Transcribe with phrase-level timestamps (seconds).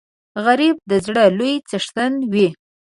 [0.45, 2.47] غریب د زړه لوی څښتن وي